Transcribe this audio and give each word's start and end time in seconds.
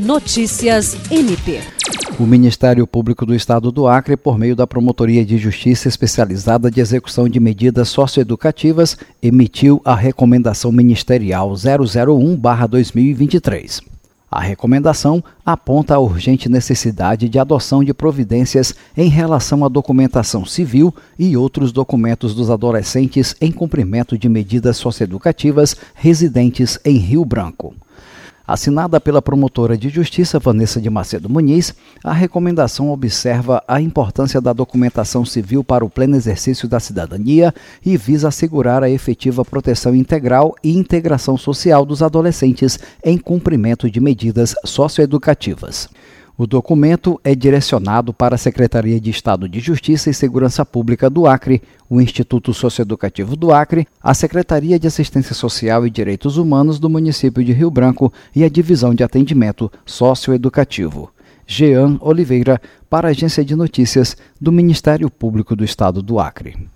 Notícias 0.00 0.96
MP. 1.10 1.60
O 2.18 2.22
Ministério 2.22 2.86
Público 2.86 3.26
do 3.26 3.34
Estado 3.34 3.70
do 3.70 3.86
Acre, 3.86 4.16
por 4.16 4.38
meio 4.38 4.56
da 4.56 4.66
Promotoria 4.66 5.26
de 5.26 5.36
Justiça 5.36 5.88
Especializada 5.88 6.70
de 6.70 6.80
Execução 6.80 7.28
de 7.28 7.38
Medidas 7.38 7.90
Socioeducativas, 7.90 8.96
emitiu 9.22 9.82
a 9.84 9.94
Recomendação 9.94 10.72
Ministerial 10.72 11.52
001-2023. 11.52 13.82
A 14.30 14.40
recomendação 14.40 15.22
aponta 15.44 15.96
a 15.96 15.98
urgente 15.98 16.48
necessidade 16.48 17.28
de 17.28 17.38
adoção 17.38 17.84
de 17.84 17.92
providências 17.92 18.74
em 18.96 19.10
relação 19.10 19.66
à 19.66 19.68
documentação 19.68 20.46
civil 20.46 20.94
e 21.18 21.36
outros 21.36 21.72
documentos 21.72 22.34
dos 22.34 22.48
adolescentes 22.48 23.36
em 23.38 23.52
cumprimento 23.52 24.16
de 24.16 24.30
medidas 24.30 24.78
socioeducativas 24.78 25.76
residentes 25.94 26.78
em 26.86 26.96
Rio 26.96 27.22
Branco. 27.22 27.74
Assinada 28.50 29.00
pela 29.00 29.22
promotora 29.22 29.78
de 29.78 29.88
justiça 29.88 30.40
Vanessa 30.40 30.80
de 30.80 30.90
Macedo 30.90 31.28
Muniz, 31.28 31.72
a 32.02 32.12
recomendação 32.12 32.90
observa 32.90 33.62
a 33.68 33.80
importância 33.80 34.40
da 34.40 34.52
documentação 34.52 35.24
civil 35.24 35.62
para 35.62 35.84
o 35.84 35.88
pleno 35.88 36.16
exercício 36.16 36.66
da 36.66 36.80
cidadania 36.80 37.54
e 37.86 37.96
visa 37.96 38.26
assegurar 38.26 38.82
a 38.82 38.90
efetiva 38.90 39.44
proteção 39.44 39.94
integral 39.94 40.56
e 40.64 40.76
integração 40.76 41.38
social 41.38 41.86
dos 41.86 42.02
adolescentes 42.02 42.76
em 43.04 43.16
cumprimento 43.16 43.88
de 43.88 44.00
medidas 44.00 44.56
socioeducativas. 44.64 45.88
O 46.40 46.46
documento 46.46 47.20
é 47.22 47.34
direcionado 47.34 48.14
para 48.14 48.34
a 48.34 48.38
Secretaria 48.38 48.98
de 48.98 49.10
Estado 49.10 49.46
de 49.46 49.60
Justiça 49.60 50.08
e 50.08 50.14
Segurança 50.14 50.64
Pública 50.64 51.10
do 51.10 51.26
Acre, 51.26 51.60
o 51.86 52.00
Instituto 52.00 52.54
Socioeducativo 52.54 53.36
do 53.36 53.52
Acre, 53.52 53.86
a 54.02 54.14
Secretaria 54.14 54.78
de 54.78 54.86
Assistência 54.86 55.34
Social 55.34 55.86
e 55.86 55.90
Direitos 55.90 56.38
Humanos 56.38 56.78
do 56.78 56.88
município 56.88 57.44
de 57.44 57.52
Rio 57.52 57.70
Branco 57.70 58.10
e 58.34 58.42
a 58.42 58.48
Divisão 58.48 58.94
de 58.94 59.04
Atendimento 59.04 59.70
Socioeducativo. 59.84 61.12
Jean 61.46 61.98
Oliveira, 62.00 62.58
para 62.88 63.08
a 63.08 63.10
Agência 63.10 63.44
de 63.44 63.54
Notícias 63.54 64.16
do 64.40 64.50
Ministério 64.50 65.10
Público 65.10 65.54
do 65.54 65.62
Estado 65.62 66.00
do 66.00 66.18
Acre. 66.18 66.56